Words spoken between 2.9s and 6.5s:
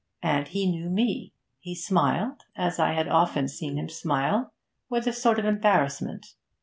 had often seen him smile, with a sort of embarrassment.